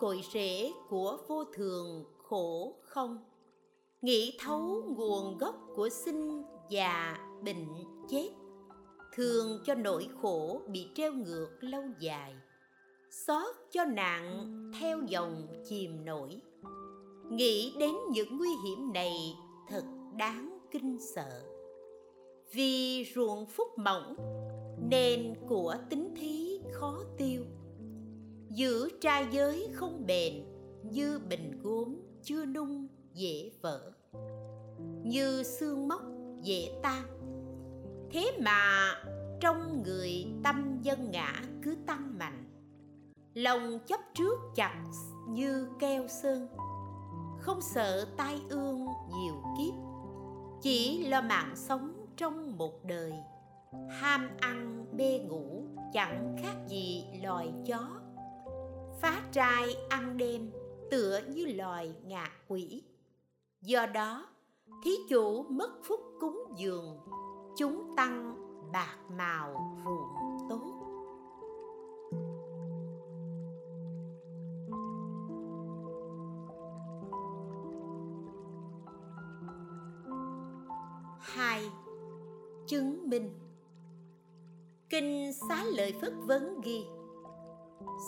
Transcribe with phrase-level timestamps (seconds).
[0.00, 3.18] cội rễ của vô thường khổ không?
[4.02, 7.66] Nghĩ thấu nguồn gốc của sinh già bệnh
[8.08, 8.30] chết,
[9.16, 12.34] Thường cho nỗi khổ bị treo ngược lâu dài,
[13.10, 14.46] xót cho nạn
[14.80, 16.40] theo dòng chìm nổi.
[17.30, 19.34] Nghĩ đến những nguy hiểm này
[19.68, 19.84] thật
[20.16, 21.42] đáng kinh sợ.
[22.52, 24.16] Vì ruộng phúc mỏng
[24.90, 27.44] nên của tính thí khó tiêu
[28.56, 30.44] giữ trai giới không bền,
[30.82, 33.92] như bình gốm chưa nung dễ vỡ.
[35.04, 36.02] Như xương mốc
[36.42, 37.02] dễ tan.
[38.10, 38.92] Thế mà
[39.40, 42.44] trong người tâm dân ngã cứ tăng mạnh.
[43.34, 44.84] Lòng chấp trước chặt
[45.28, 46.48] như keo sơn.
[47.40, 49.74] Không sợ tai ương nhiều kiếp.
[50.62, 53.12] Chỉ lo mạng sống trong một đời.
[53.90, 58.05] Ham ăn bê ngủ chẳng khác gì loài chó
[59.00, 60.50] phá trai ăn đêm
[60.90, 62.82] tựa như loài ngạ quỷ.
[63.60, 64.26] Do đó,
[64.84, 66.98] thí chủ mất phúc cúng dường,
[67.56, 68.36] chúng tăng
[68.72, 70.72] bạc màu ruộng tốt.
[81.20, 81.70] Hai,
[82.66, 83.30] chứng minh.
[84.90, 86.86] Kinh xá lợi phất vấn ghi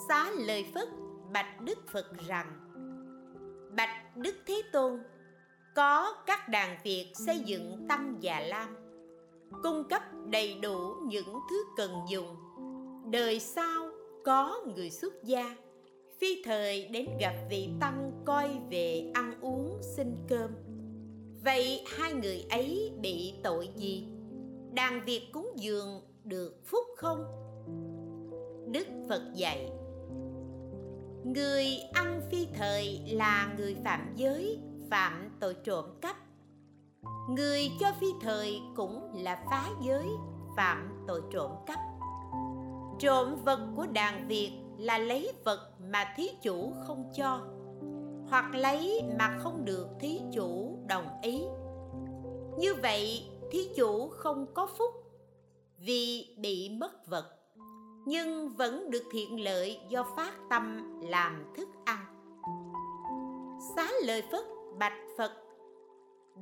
[0.07, 0.89] xá lời phất,
[1.33, 2.59] bạch đức phật rằng,
[3.77, 4.99] bạch đức thế tôn,
[5.75, 8.75] có các đàn việt xây dựng tăng già lam,
[9.63, 12.35] cung cấp đầy đủ những thứ cần dùng.
[13.11, 13.89] Đời sau
[14.25, 15.55] có người xuất gia,
[16.19, 20.51] phi thời đến gặp vị tăng coi về ăn uống xin cơm.
[21.43, 24.07] Vậy hai người ấy bị tội gì?
[24.73, 27.25] Đàn việc cúng dường được phúc không?
[28.71, 29.71] Đức phật dạy,
[31.23, 34.59] người ăn phi thời là người phạm giới,
[34.89, 36.15] phạm tội trộm cắp.
[37.29, 40.07] Người cho phi thời cũng là phá giới,
[40.57, 41.79] phạm tội trộm cắp.
[42.99, 47.47] Trộm vật của đàn việt là lấy vật mà thí chủ không cho,
[48.29, 51.43] hoặc lấy mà không được thí chủ đồng ý.
[52.57, 54.91] Như vậy, thí chủ không có phúc
[55.77, 57.38] vì bị mất vật
[58.09, 62.05] nhưng vẫn được thiện lợi do phát tâm làm thức ăn.
[63.75, 64.43] Xá lời phất,
[64.79, 65.31] bạch phật,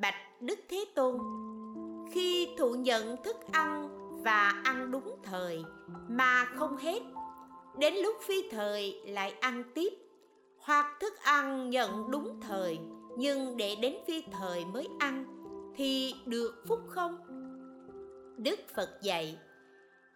[0.02, 1.20] bạch đức thế tôn,
[2.12, 3.90] khi thụ nhận thức ăn
[4.24, 5.64] và ăn đúng thời
[6.10, 7.00] mà không hết,
[7.78, 9.94] đến lúc phi thời lại ăn tiếp.
[10.58, 12.80] Hoặc thức ăn nhận đúng thời
[13.18, 15.26] nhưng để đến phi thời mới ăn
[15.76, 17.18] thì được phúc không?
[18.38, 19.38] Đức phật dạy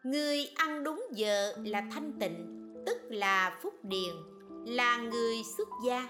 [0.03, 4.15] người ăn đúng giờ là thanh tịnh, tức là phúc điền,
[4.65, 6.09] là người xuất gia.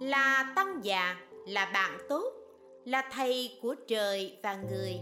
[0.00, 1.16] Là tăng già,
[1.46, 2.32] là bạn tốt,
[2.84, 5.00] là thầy của trời và người.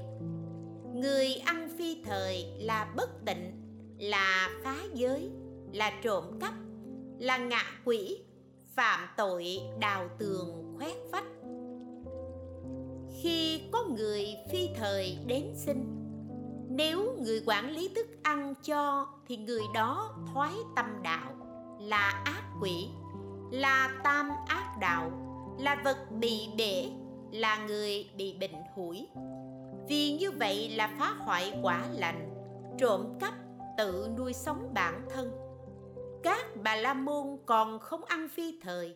[0.95, 3.53] Người ăn phi thời là bất tịnh,
[3.99, 5.31] là phá giới,
[5.73, 6.55] là trộm cắp,
[7.19, 8.19] là ngạ quỷ,
[8.77, 11.29] phạm tội đào tường khoét vách.
[13.23, 15.98] Khi có người phi thời đến sinh
[16.79, 21.33] nếu người quản lý thức ăn cho, thì người đó thoái tâm đạo,
[21.81, 22.89] là ác quỷ,
[23.51, 25.11] là tam ác đạo,
[25.59, 26.91] là vật bị bể,
[27.33, 29.09] là người bị bệnh hủi.
[29.89, 32.31] Vì như vậy là phá hoại quả lành,
[32.79, 33.35] trộm cắp
[33.79, 35.33] tự nuôi sống bản thân.
[36.23, 38.95] Các bà la môn còn không ăn phi thời,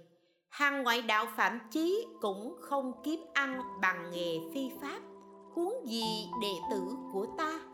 [0.48, 5.00] hàng ngoại đạo phạm chí cũng không kiếm ăn bằng nghề phi pháp,
[5.54, 7.71] huống gì đệ tử của ta?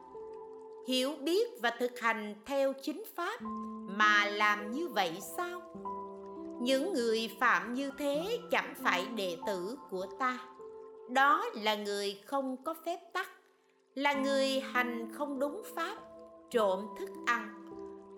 [0.89, 3.41] Hiểu biết và thực hành theo chính pháp
[3.89, 5.61] mà làm như vậy sao?
[6.61, 10.39] Những người phạm như thế chẳng phải đệ tử của ta.
[11.11, 13.31] Đó là người không có phép tắc,
[13.95, 15.97] là người hành không đúng pháp,
[16.51, 17.71] trộm thức ăn,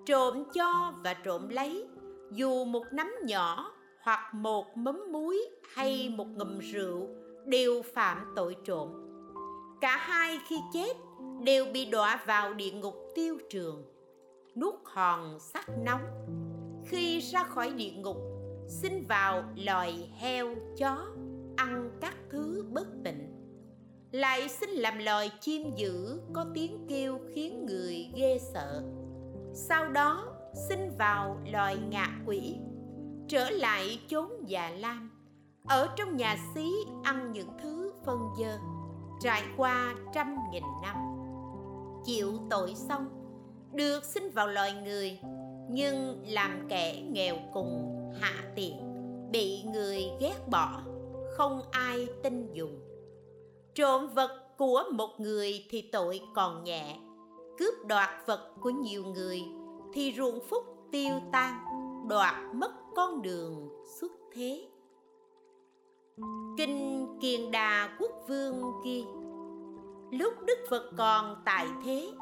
[0.06, 1.86] trộm cho và trộm lấy,
[2.32, 7.08] dù một nắm nhỏ hoặc một mấm muối hay một ngụm rượu
[7.46, 9.09] đều phạm tội trộm
[9.80, 10.96] cả hai khi chết
[11.44, 13.84] đều bị đọa vào địa ngục tiêu trường.
[14.56, 16.02] Nuốt hòn sắt nóng.
[16.86, 18.16] Khi ra khỏi địa ngục,
[18.68, 21.06] xin vào loài heo chó,
[21.56, 23.36] ăn các thứ bất tịnh.
[24.12, 28.82] Lại xin làm loài chim dữ có tiếng kêu khiến người ghê sợ.
[29.54, 30.36] Sau đó,
[30.68, 32.56] xin vào loài ngạ quỷ,
[33.28, 35.10] trở lại chốn già lam.
[35.64, 36.70] Ở trong nhà xí
[37.02, 38.58] ăn những thứ phân dơ
[39.20, 40.96] trải qua trăm nghìn năm,
[42.04, 43.06] chịu tội xong,
[43.72, 45.18] được sinh vào loài người,
[45.70, 48.76] nhưng làm kẻ nghèo cùng hạ tiện,
[49.32, 50.80] bị người ghét bỏ,
[51.36, 52.80] không ai tin dùng.
[53.74, 56.98] Trộm vật của một người thì tội còn nhẹ,
[57.58, 59.42] cướp đoạt vật của nhiều người
[59.92, 61.64] thì ruộng phúc tiêu tan,
[62.08, 63.68] đoạt mất con đường
[64.00, 64.68] xuất thế.
[66.58, 69.04] Kinh kiền đà quốc vương ghi
[70.10, 72.12] lúc đức phật còn tại thế,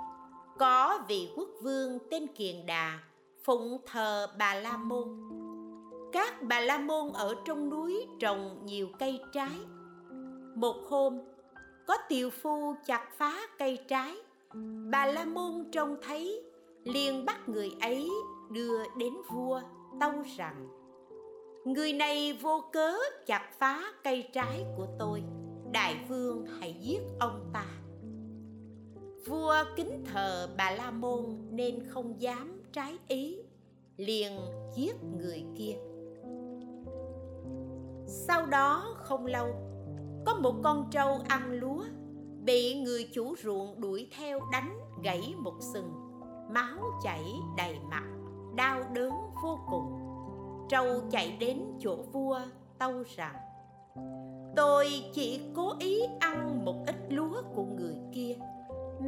[0.58, 2.98] có vị quốc vương tên kiền đà,
[3.44, 5.08] phụng thờ bà la môn.
[6.12, 9.58] Các bà la môn ở trong núi trồng nhiều cây trái.
[10.54, 11.18] Một hôm,
[11.86, 14.16] có tiều phu chặt phá cây trái.
[14.90, 16.42] Bà la môn trông thấy,
[16.84, 18.10] liền bắt người ấy
[18.50, 19.60] đưa đến vua,
[20.00, 20.68] tâu rằng
[21.72, 22.94] người này vô cớ
[23.26, 25.22] chặt phá cây trái của tôi.
[25.72, 27.66] Đại vương hãy giết ông ta.
[29.26, 33.38] Vua kính thờ bà la môn nên không dám trái ý,
[33.96, 34.32] liền
[34.76, 35.76] giết người kia.
[38.06, 39.48] Sau đó không lâu,
[40.26, 41.84] có một con trâu ăn lúa,
[42.44, 45.90] bị người chủ ruộng đuổi theo đánh gãy một sừng.
[46.54, 47.24] Máu chảy
[47.56, 48.04] đầy mặt,
[48.56, 49.12] đau đớn
[49.42, 49.97] vô cùng
[50.68, 52.40] trâu chạy đến chỗ vua,
[52.78, 53.34] tâu rằng,
[54.56, 58.36] tôi chỉ cố ý ăn một ít lúa của người kia,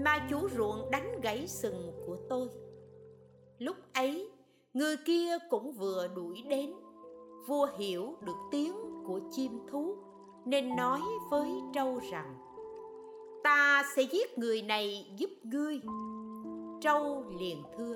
[0.04, 2.48] mà chủ ruộng đánh gãy sừng của tôi.
[3.58, 4.30] Lúc ấy,
[4.74, 6.72] người kia cũng vừa đuổi đến.
[7.48, 8.74] Vua hiểu được tiếng
[9.06, 9.96] của chim thú,
[10.44, 12.34] nên nói với trâu rằng,
[13.44, 15.80] ta sẽ giết người này giúp ngươi.
[16.80, 17.94] Trâu liền thưa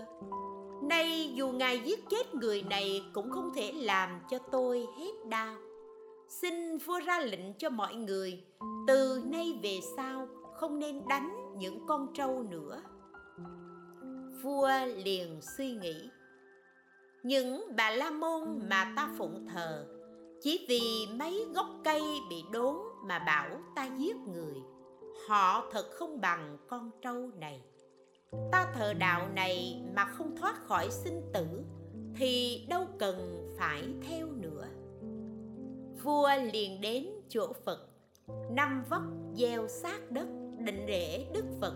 [0.89, 5.57] nay, dù ngài giết chết người này cũng không thể làm cho tôi hết đau.
[6.29, 8.45] Xin vua ra lệnh cho mọi người,
[8.87, 12.83] từ nay về sau không nên đánh những con trâu nữa.
[14.43, 14.71] Vua
[15.05, 16.11] liền suy nghĩ,
[17.23, 19.87] những bà la môn mà ta phụng thờ,
[20.43, 24.55] chỉ vì mấy gốc cây bị đốn mà bảo ta giết người,
[25.29, 27.61] họ thật không bằng con trâu này
[28.53, 31.47] ta thờ đạo này mà không thoát khỏi sinh tử,
[32.17, 34.69] thì đâu cần phải theo nữa.
[36.03, 37.89] Vua liền đến chỗ phật,
[38.51, 39.03] năm vóc
[39.35, 40.27] gieo sát đất,
[40.59, 41.75] định rễ đức phật,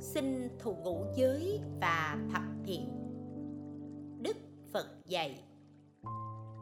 [0.00, 2.92] xin thù ngũ giới và thập thiện.
[4.22, 4.36] Đức
[4.72, 5.42] phật dạy,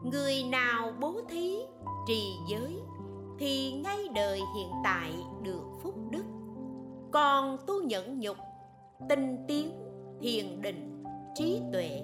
[0.03, 1.57] người nào bố thí,
[2.07, 2.79] trì giới,
[3.39, 6.23] thì ngay đời hiện tại được phúc đức.
[7.11, 8.37] Còn tu nhẫn nhục
[9.09, 9.71] tinh tiến,
[10.21, 11.03] thiền định,
[11.35, 12.01] trí tuệ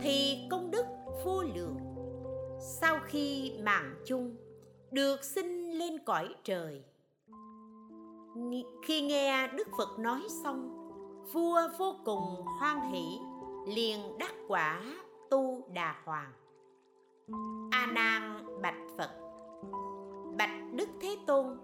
[0.00, 0.84] thì công đức
[1.24, 1.76] vô lượng.
[2.60, 4.36] Sau khi mạng chung,
[4.90, 6.84] được sinh lên cõi trời.
[8.82, 10.76] Khi nghe đức phật nói xong,
[11.32, 13.18] vua vô cùng hoan hỷ,
[13.66, 14.82] liền đắc quả
[15.30, 16.32] tu đà hoàng.
[17.70, 19.10] A nan bạch phật.
[20.38, 21.58] Bạch đức thế tôn,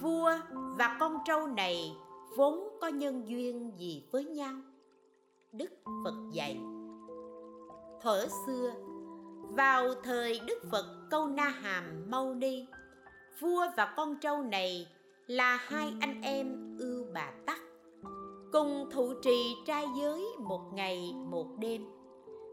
[0.00, 0.30] vua
[0.78, 1.96] và con trâu này
[2.36, 4.54] vốn có nhân duyên gì với nhau?
[5.52, 5.70] Đức
[6.04, 6.58] phật dạy
[8.02, 8.72] thuở xưa,
[9.56, 12.66] vào thời đức phật, câu na hàm mâu ni.
[13.40, 14.86] Vua và con trâu này
[15.26, 17.60] là hai anh em ưu bà tắc,
[18.52, 21.84] cùng thụ trì trai giới một ngày một đêm.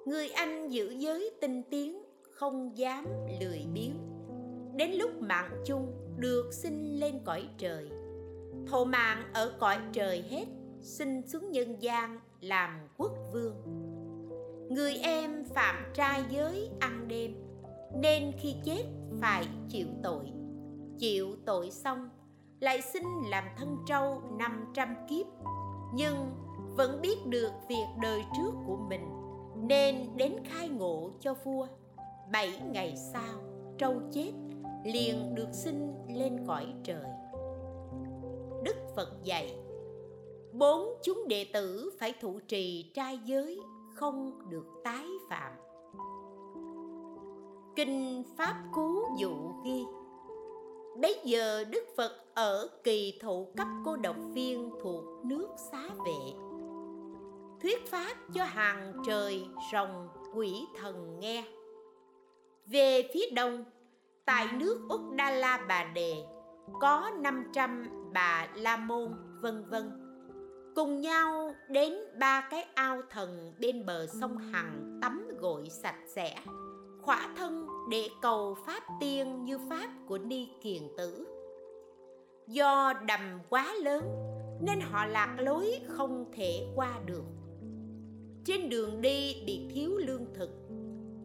[0.06, 3.06] Người anh giữ giới tinh tiến, không dám
[3.42, 3.96] lười biếng.
[4.76, 7.90] Đến lúc mạng chung, được sinh lên cõi trời
[8.68, 10.46] thọ mạng ở cõi trời hết
[10.82, 13.56] sinh xuống nhân gian làm quốc vương.
[14.70, 17.36] Người em phạm trai giới ăn đêm,
[18.02, 18.84] nên khi chết
[19.22, 20.32] phải chịu tội.
[21.00, 22.10] Chịu tội xong,
[22.60, 25.26] lại sinh làm thân trâu 500 kiếp.
[25.94, 26.32] Nhưng
[26.76, 29.10] vẫn biết được việc đời trước của mình,
[29.56, 31.68] nên đến khai ngộ cho vua.
[32.32, 33.34] Bảy ngày sau,
[33.78, 34.32] trâu chết,
[34.86, 37.06] liền được sinh lên cõi trời
[38.96, 39.56] phật dạy
[40.54, 43.60] bốn chúng đệ tử phải thụ trì trai giới
[43.94, 45.52] không được tái phạm.
[47.76, 49.34] Kinh pháp cú dụ
[49.66, 49.86] ghi
[51.02, 56.34] Bấy giờ Đức Phật ở kỳ thụ cấp cô độc viên thuộc nước xá vệ.
[57.62, 61.44] Thuyết pháp cho hàng trời rồng quỷ thần nghe.
[62.66, 63.64] Về phía đông,
[64.26, 66.16] tại nước Úc Đa La Bà Đề
[66.80, 69.12] có 500 bà La Môn,
[69.42, 69.92] vân vân.
[70.76, 76.36] Cùng nhau đến ba cái ao thần bên bờ sông Hằng tắm gội sạch sẽ.
[77.02, 81.28] Khỏa thân để cầu pháp tiên như pháp của ni kiền tử.
[82.48, 84.04] Do đầm quá lớn,
[84.62, 87.24] nên họ lạc lối không thể qua được.
[88.46, 90.50] Trên đường đi bị thiếu lương thực.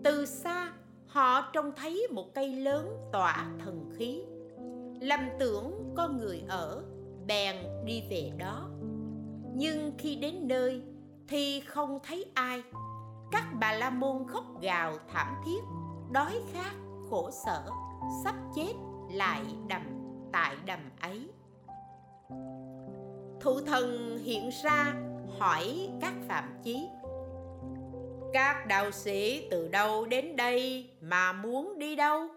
[0.05, 0.73] Từ xa,
[1.07, 4.23] họ trông thấy một cây lớn tỏa thần khí
[5.01, 6.83] lầm tưởng có người ở,
[7.27, 8.69] bèn đi về đó.
[9.55, 10.83] Nhưng khi đến nơi
[11.29, 12.63] thì không thấy ai.
[13.33, 15.61] Các bà la môn khóc gào thảm thiết,
[16.11, 16.73] đói khát,
[17.11, 17.67] khổ sở,
[18.25, 18.73] sắp chết
[19.13, 19.83] lại đầm,
[20.33, 21.29] tại đầm ấy.
[23.41, 24.95] Thủ thần hiện ra
[25.39, 26.89] hỏi các phạm chí,
[28.33, 32.29] các đạo sĩ từ đâu đến đây mà muốn đi đâu?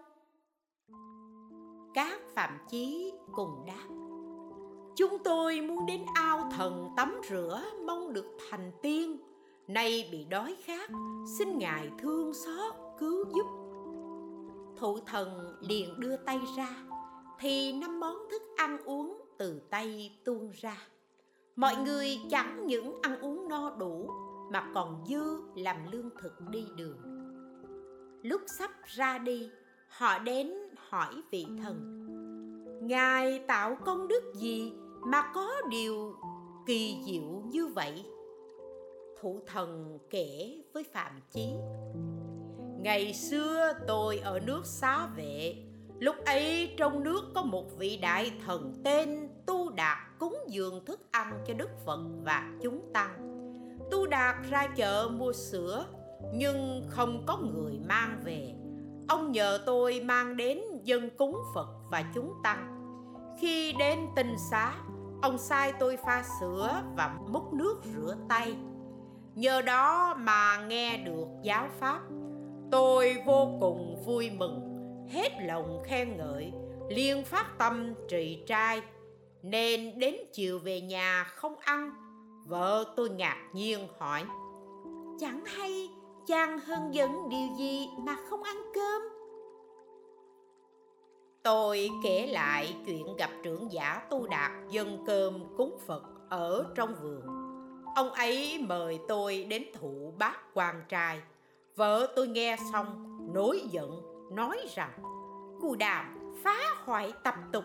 [1.94, 3.88] Các phạm chí cùng đáp,
[4.96, 9.16] chúng tôi muốn đến ao thần tắm rửa, mong được thành tiên.
[9.68, 10.90] Nay bị đói khát,
[11.38, 13.46] xin ngài thương xót, cứu giúp.
[14.76, 16.68] Thụ thần liền đưa tay ra,
[17.38, 20.76] thì năm món thức ăn uống từ tay tuôn ra.
[21.56, 24.10] Mọi người chẳng những ăn uống no đủ,
[24.52, 26.98] mà còn dư làm lương thực đi đường.
[28.22, 29.50] Lúc sắp ra đi,
[29.88, 30.52] họ đến
[30.90, 32.06] hỏi vị thần.
[32.82, 36.14] Ngài tạo công đức gì mà có điều
[36.66, 38.04] kỳ diệu như vậy?
[39.20, 41.48] Thủ thần kể với phạm chí.
[42.82, 45.56] Ngày xưa tôi ở nước xá vệ,
[45.98, 51.00] lúc ấy trong nước có một vị đại thần tên tu đạt cúng dường thức
[51.10, 53.16] ăn cho đức phật và chúng tăng.
[53.90, 55.84] Tu đạt ra chợ mua sữa,
[56.34, 58.54] nhưng không có người mang về
[59.10, 62.76] ông nhờ tôi mang đến dân cúng phật và chúng tăng.
[63.40, 64.74] Khi đến tinh xá,
[65.22, 68.56] ông sai tôi pha sữa và múc nước rửa tay.
[69.34, 72.00] Nhờ đó mà nghe được giáo pháp,
[72.70, 74.60] tôi vô cùng vui mừng,
[75.08, 76.52] hết lòng khen ngợi
[76.88, 78.82] liên phát tâm trì trai.
[79.42, 81.90] Nên đến chiều về nhà không ăn,
[82.46, 84.24] vợ tôi ngạc nhiên hỏi,
[85.20, 85.88] chẳng hay
[86.26, 89.02] chàng hơn dẫn điều gì mà không ăn cơm?
[91.42, 96.94] Tôi kể lại chuyện gặp trưởng giả tu đạt dân cơm cúng phật ở trong
[97.02, 97.22] vườn.
[97.94, 101.22] Ông ấy mời tôi đến thụ bát quan trai.
[101.76, 104.92] Vợ tôi nghe xong, nổi giận, nói rằng,
[105.60, 107.64] cù đàm, phá hoại tập tục,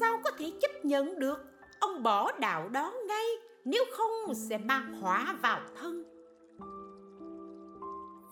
[0.00, 1.38] sao có thể chấp nhận được?
[1.80, 3.26] Ông bỏ đạo đó ngay,
[3.64, 6.13] nếu không sẽ mang hỏa vào thân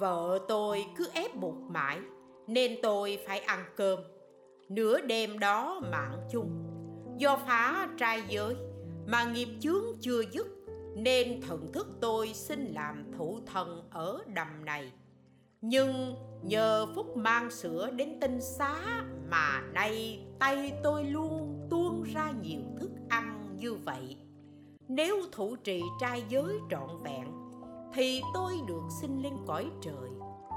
[0.03, 1.99] vợ tôi cứ ép buộc mãi,
[2.47, 4.01] nên tôi phải ăn cơm.
[4.69, 6.51] Nửa đêm đó mạng chung.
[7.19, 8.55] Do phá trai giới,
[9.07, 10.47] mà nghiệp chướng chưa dứt,
[10.97, 14.93] nên thần thức tôi xin làm thủ thần ở đầm này.
[15.61, 22.33] Nhưng nhờ phúc mang sữa đến tinh xá mà nay tay tôi luôn tuôn ra
[22.43, 24.17] nhiều thức ăn như vậy.
[24.89, 27.42] Nếu thủ trì trai giới trọn vẹn
[27.95, 30.11] thì tôi được sinh lên cõi trời,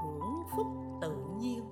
[0.04, 0.66] hưởng phúc
[1.00, 1.64] tự nhiên.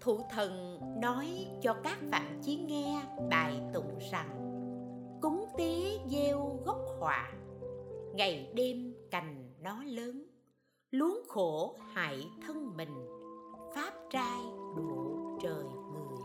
[0.00, 4.28] Thủ thần nói cho các phạm chí nghe bài tụng rằng,
[5.22, 7.32] cúng tế gieo gốc họa,
[8.14, 10.26] ngày đêm cành nó lớn,
[10.90, 13.06] luống khổ hại thân mình,
[13.74, 14.40] pháp trai
[14.76, 16.16] độ trời người.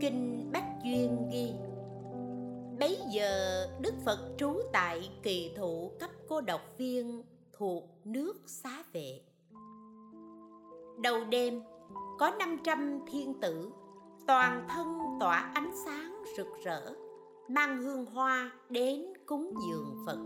[0.00, 1.52] Kinh Bách Duyên ghi,
[2.80, 7.22] Bấy giờ Đức Phật trú tại kỳ thụ cấp cô độc viên
[7.52, 9.20] thuộc nước xá vệ.
[11.02, 11.62] Đầu đêm,
[12.18, 13.70] có 500 thiên tử,
[14.26, 14.86] Toàn thân
[15.20, 16.94] tỏa ánh sáng rực rỡ,
[17.48, 20.18] mang hương hoa đến cúng dường phật.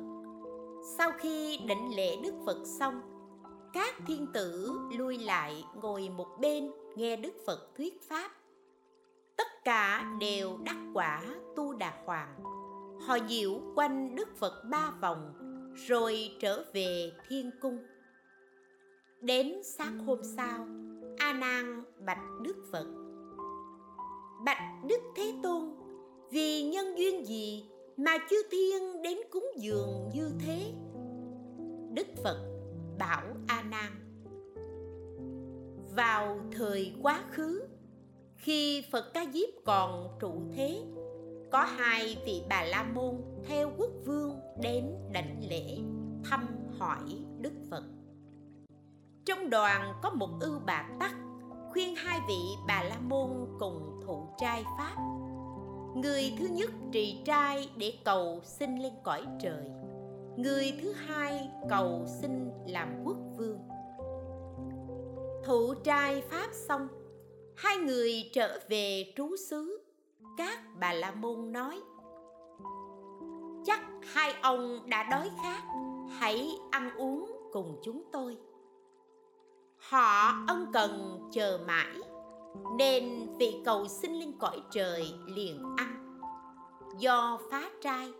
[0.99, 3.01] Sau khi định lễ đức phật xong,
[3.73, 8.40] các thiên tử lui lại ngồi một bên nghe đức phật thuyết pháp
[9.61, 11.23] tất cả đều đắc quả
[11.57, 12.35] tu đà hoàng.
[13.07, 15.33] Họ diễu quanh đức phật ba vòng,
[15.89, 17.79] rồi trở về thiên cung.
[19.21, 20.69] Đến sáng hôm sau,
[21.19, 22.87] a nan bạch đức phật.
[24.45, 25.75] Bạch đức thế tôn,
[26.31, 27.65] vì nhân duyên gì
[27.97, 30.73] mà chư thiên đến cúng dường như thế?
[31.95, 32.39] Đức phật
[32.99, 33.93] bảo a nan.
[35.97, 37.63] Vào thời quá khứ
[38.41, 40.83] khi phật ca diếp còn trụ thế,
[41.53, 43.15] có hai vị bà la môn
[43.47, 45.79] theo quốc vương đến đảnh lễ,
[46.25, 46.47] thăm
[46.79, 47.85] hỏi đức phật.
[49.25, 51.15] Trong đoàn có một ưu bà tắc
[51.73, 54.97] khuyên hai vị bà la môn cùng thụ trai pháp.
[55.97, 59.71] Người thứ nhất trì trai để cầu xin lên cõi trời.
[60.37, 63.59] Người thứ hai cầu xin làm quốc vương.
[65.45, 66.89] Thụ trai pháp xong
[67.61, 69.81] hai người trở về trú xứ.
[70.37, 71.81] Các bà la môn nói,
[73.65, 73.81] chắc
[74.13, 75.63] hai ông đã đói khát,
[76.19, 78.39] hãy ăn uống cùng chúng tôi.
[79.77, 82.01] Họ ân cần chờ mãi,
[82.79, 86.19] nên vị cầu xin lên cõi trời liền ăn.
[86.99, 88.13] Do phá trai,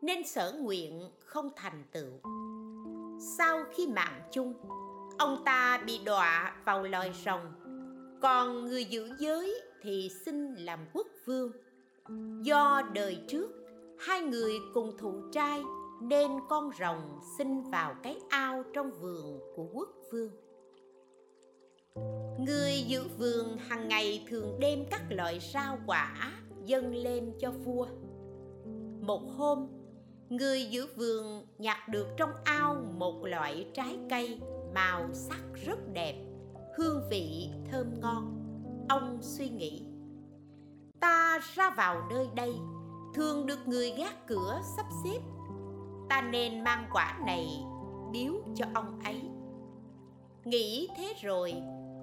[0.00, 2.30] nên sở nguyện không thành tựu.
[3.38, 4.54] Sau khi mạng chung,
[5.18, 7.52] ông ta bị đọa vào loài rồng
[8.20, 11.52] còn người giữ giới thì xin làm quốc vương.
[12.42, 13.50] Do đời trước,
[13.98, 15.62] hai người cùng thụ trai
[16.02, 20.30] nên con rồng sinh vào cái ao trong vườn của quốc vương.
[22.46, 26.32] Người giữ vườn hàng ngày thường đem các loại rau quả
[26.64, 27.86] dâng lên cho vua.
[29.00, 29.66] Một hôm,
[30.28, 34.40] người giữ vườn nhặt được trong ao một loại trái cây
[34.74, 36.29] màu sắc rất đẹp
[36.76, 38.36] hương vị thơm ngon.
[38.88, 39.86] Ông suy nghĩ,
[41.00, 42.54] ta ra vào nơi đây,
[43.14, 45.20] thường được người gác cửa sắp xếp.
[46.08, 47.64] Ta nên mang quả này
[48.12, 49.22] biếu cho ông ấy.
[50.44, 51.54] Nghĩ thế rồi,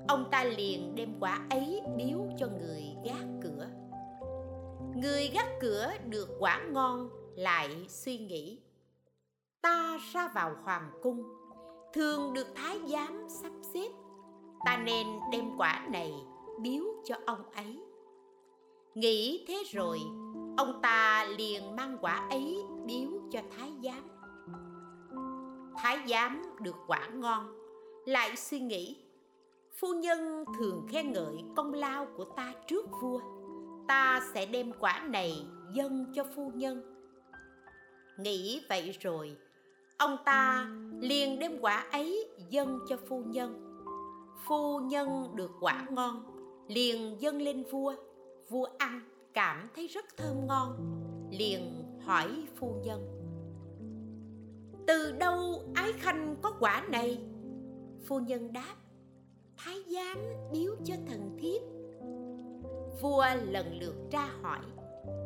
[0.07, 3.67] ông ta liền đem quả ấy biếu cho người gác cửa.
[4.95, 8.61] Người gác cửa được quả ngon lại suy nghĩ,
[9.61, 11.23] ta ra vào hoàng cung,
[11.93, 13.89] thường được thái giám sắp xếp
[14.65, 16.13] ta nên đem quả này
[16.61, 17.83] biếu cho ông ấy.
[18.95, 19.99] Nghĩ thế rồi,
[20.57, 24.03] ông ta liền mang quả ấy biếu cho thái giám.
[25.77, 27.57] Thái giám được quả ngon,
[28.05, 28.97] lại suy nghĩ,
[29.79, 33.19] phu nhân thường khen ngợi công lao của ta trước vua,
[33.87, 36.81] ta sẽ đem quả này dâng cho phu nhân.
[38.19, 39.37] Nghĩ vậy rồi,
[39.97, 43.66] ông ta liền đem quả ấy dâng cho phu nhân
[44.37, 46.23] phu nhân được quả ngon,
[46.67, 47.95] liền dâng lên vua.
[48.49, 49.01] Vua ăn,
[49.33, 53.17] cảm thấy rất thơm ngon, liền hỏi phu nhân.
[54.87, 57.21] Từ đâu ái khanh có quả này?
[58.07, 58.75] Phu nhân đáp,
[59.57, 60.17] thái giám
[60.51, 61.61] biếu cho thần thiếp.
[63.01, 64.59] Vua lần lượt tra hỏi,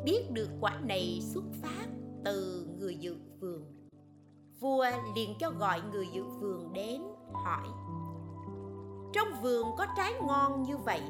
[0.04, 1.86] biết được quả này xuất phát
[2.24, 3.64] từ người dự vườn?
[4.60, 7.66] Vua liền cho gọi người dự vườn đến, hỏi
[9.12, 11.02] trong vườn có trái ngon như vậy,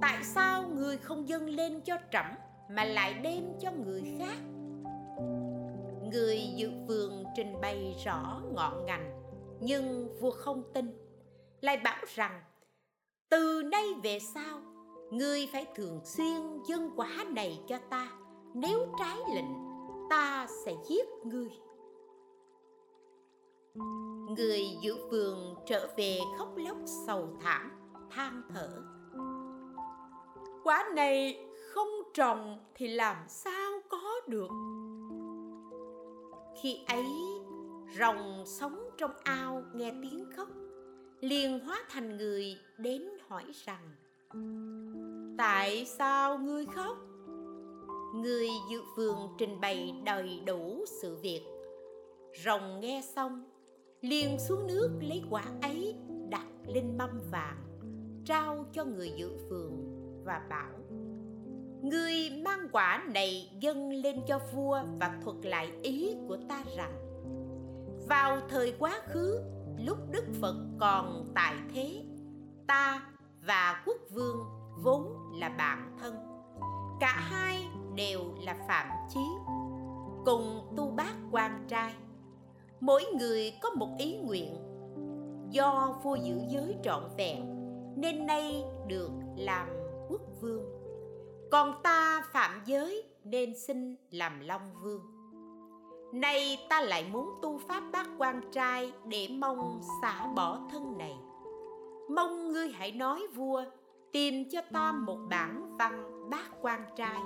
[0.00, 2.26] tại sao người không dâng lên cho trẫm
[2.70, 4.36] mà lại đem cho người khác?
[6.12, 9.22] Người dự vườn trình bày rõ ngọn ngành,
[9.60, 10.98] nhưng vua không tin.
[11.60, 12.42] Lại bảo rằng,
[13.28, 14.60] từ nay về sau
[15.10, 18.10] ngươi phải thường xuyên dâng quả này cho ta.
[18.54, 19.52] Nếu trái lệnh,
[20.10, 21.48] ta sẽ giết ngươi
[24.28, 27.70] người giữ vườn trở về khóc lóc sầu thảm
[28.10, 28.82] than thở.
[30.64, 34.50] Quả này không trồng thì làm sao có được?
[36.62, 37.06] Khi ấy
[37.98, 40.48] rồng sống trong ao nghe tiếng khóc
[41.20, 43.94] liền hóa thành người đến hỏi rằng
[45.38, 46.96] tại sao ngươi khóc?
[48.14, 51.42] Người dự vườn trình bày đầy đủ sự việc.
[52.44, 53.44] Rồng nghe xong
[54.04, 55.96] liền xuống nước lấy quả ấy
[56.28, 57.58] đặt lên mâm vàng
[58.24, 60.70] trao cho người giữ vườn và bảo
[61.82, 66.92] người mang quả này dâng lên cho vua và thuật lại ý của ta rằng
[68.08, 69.40] Vào thời quá khứ,
[69.78, 72.04] lúc Đức Phật còn tại thế
[72.66, 73.06] Ta
[73.46, 74.38] và quốc vương
[74.82, 76.14] vốn là bạn thân
[77.00, 79.20] Cả hai đều là phạm chí
[80.24, 81.94] cùng tu bác quan trai
[82.84, 84.56] mỗi người có một ý nguyện.
[85.50, 87.44] Do vua giữ giới trọn vẹn,
[87.96, 89.68] nên nay được làm
[90.08, 90.64] quốc vương.
[91.50, 95.00] Còn ta phạm giới, nên xin làm long vương.
[96.12, 101.14] Nay ta lại muốn tu pháp bát quan trai để mong xả bỏ thân này.
[102.10, 103.64] Mong ngươi hãy nói vua,
[104.12, 107.20] tìm cho ta một bản văn bát quan trai,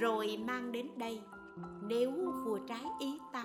[0.00, 1.20] rồi mang đến đây,
[1.82, 2.12] nếu
[2.44, 3.44] vua trái ý ta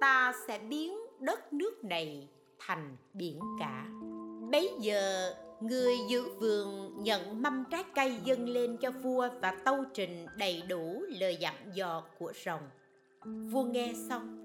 [0.00, 3.86] ta sẽ biến đất nước này thành biển cả.
[4.52, 9.84] Bấy giờ, người giữ vườn nhận mâm trái cây dâng lên cho vua và tâu
[9.94, 12.62] trình đầy đủ lời dặn dò của rồng.
[13.50, 14.42] Vua nghe xong,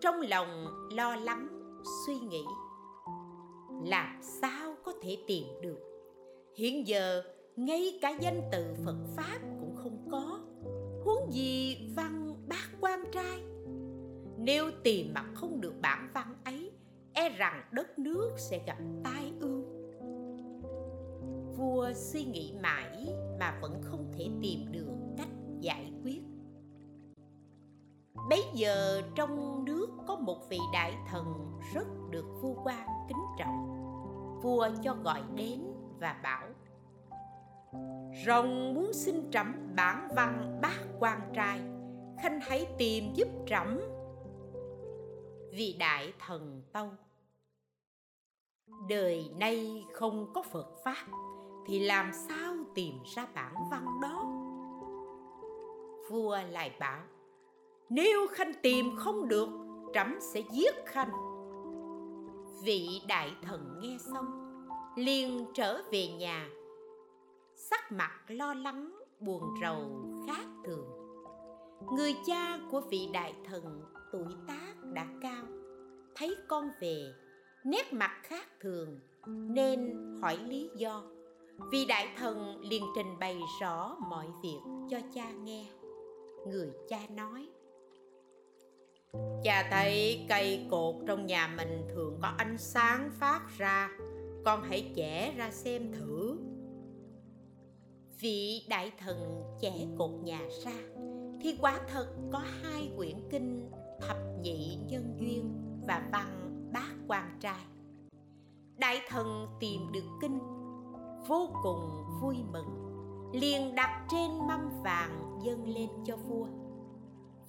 [0.00, 1.48] trong lòng lo lắng,
[2.06, 2.44] suy nghĩ.
[3.84, 5.78] Làm sao có thể tìm được?
[6.56, 7.22] Hiện giờ,
[7.56, 10.40] ngay cả danh từ phật pháp cũng không có.
[11.04, 13.55] Huống gì văn bác quan trai?
[14.38, 16.72] Nếu tìm mà không được bản văn ấy
[17.12, 19.64] e rằng đất nước sẽ gặp tai ương.
[21.56, 23.08] Vua suy nghĩ mãi
[23.40, 25.28] mà vẫn không thể tìm được cách
[25.60, 26.22] giải quyết.
[28.30, 31.24] Bấy giờ trong nước có một vị đại thần
[31.74, 33.72] rất được vua quan kính trọng.
[34.42, 35.60] Vua cho gọi đến
[36.00, 36.48] và bảo,
[38.26, 41.60] rồng muốn xin trẫm bản văn bát quan trai,
[42.22, 43.80] khanh hãy tìm giúp trẫm
[45.56, 46.90] vì đại thần tâu
[48.88, 51.06] đời nay không có phật pháp,
[51.66, 54.24] thì làm sao tìm ra bản văn đó?
[56.10, 57.02] Vua lại bảo,
[57.88, 59.48] nếu khanh tìm không được,
[59.94, 61.10] trẫm sẽ giết khanh.
[62.64, 64.26] Vị đại thần nghe xong,
[64.96, 66.48] liền trở về nhà.
[67.54, 70.86] Sắc mặt lo lắng, buồn rầu khác thường.
[71.92, 74.65] Người cha của vị đại thần tuổi tác
[74.96, 75.44] đã cao
[76.14, 77.12] thấy con về
[77.64, 81.02] nét mặt khác thường nên hỏi lý do.
[81.72, 84.58] Vị đại thần liền trình bày rõ mọi việc
[84.90, 85.66] cho cha nghe.
[86.46, 87.48] Người cha nói
[89.44, 93.90] cha thấy cây cột trong nhà mình thường có ánh sáng phát ra
[94.44, 96.38] con hãy chẻ ra xem thử.
[98.20, 100.78] Vị đại thần chẻ cột nhà ra
[101.40, 105.54] thì quả thật có hai quyển kinh thập nhị nhân duyên
[105.86, 107.60] và văn bát quan trai.
[108.76, 110.38] Đại thần tìm được kinh,
[111.28, 112.86] vô cùng vui mừng,
[113.32, 116.46] liền đặt trên mâm vàng dâng lên cho vua.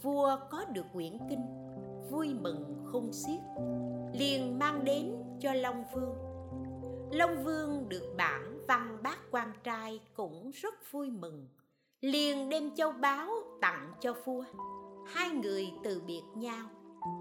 [0.02, 1.46] Vua có được quyển kinh,
[2.12, 3.40] vui mừng không xiết,
[4.14, 6.16] liền mang đến cho long vương.
[7.12, 11.48] Long vương được bản văn bát quan trai cũng rất vui mừng,
[12.02, 13.30] liền đem châu báu
[13.62, 14.44] tặng cho vua
[15.08, 16.70] hai người từ biệt nhau,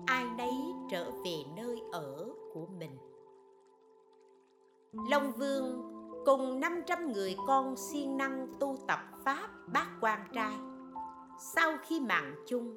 [0.06, 0.52] ai nấy
[0.90, 2.98] trở về nơi ở của mình.
[5.10, 5.82] Long vương
[6.24, 10.56] cùng 500 người con siêng năng tu tập pháp bát quan trai.
[11.54, 12.76] Sau khi mạng chung,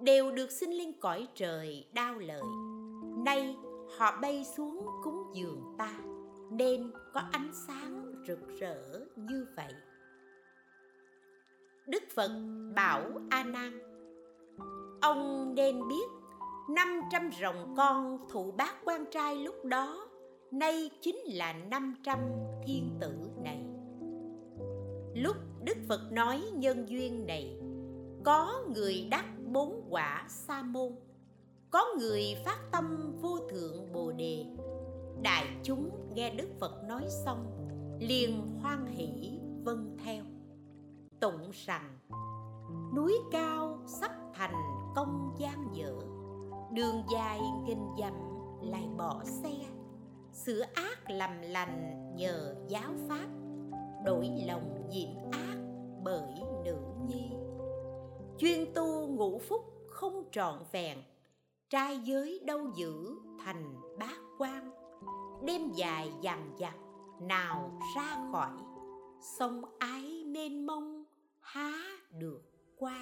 [0.00, 2.42] đều được sinh lên cõi trời đau lợi.
[3.24, 3.56] Nay,
[3.98, 5.94] họ bay xuống cúng dường ta,
[6.50, 9.74] nên có ánh sáng rực rỡ như vậy.
[11.86, 12.30] Đức phật
[12.74, 13.89] bảo a nan
[15.00, 16.10] ông nên biết
[16.68, 20.08] 500 rồng con thụ bác quan trai lúc đó,
[20.50, 22.18] nay chính là 500
[22.66, 23.66] thiên tử này.
[25.14, 27.60] Lúc đức phật nói nhân duyên này,
[28.24, 30.92] có người đắc bốn quả sa môn,
[31.70, 34.44] có người phát tâm vô thượng bồ đề.
[35.22, 37.46] Đại chúng nghe đức phật nói xong,
[38.00, 40.24] liền hoan hỷ vâng theo.
[41.20, 41.98] Tụng rằng
[42.96, 44.54] núi cao sắp thành
[44.94, 45.94] công gian dở
[46.72, 48.12] đường dài nghìn dặm
[48.62, 49.54] lại bỏ xe.
[50.32, 53.26] Sửa ác làm lành nhờ giáo pháp.
[54.04, 55.56] Đổi lòng nhiễm ác
[56.04, 56.76] bởi nữ
[57.08, 57.30] nhi.
[58.38, 60.98] Chuyên tu ngũ phúc không trọn vẹn.
[61.70, 64.70] Trai giới đâu giữ thành bát quan.
[65.44, 66.76] Đêm dài dằn dặt
[67.20, 68.52] nào ra khỏi.
[69.38, 71.04] Sông ái nên mong,
[71.40, 71.72] há
[72.10, 72.49] được
[72.80, 72.96] qua